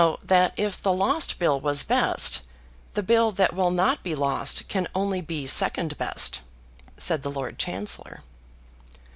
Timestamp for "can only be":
4.67-5.45